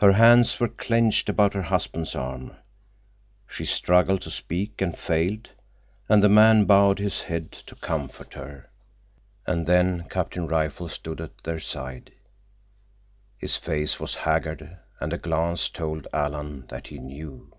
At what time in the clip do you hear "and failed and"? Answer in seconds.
4.82-6.22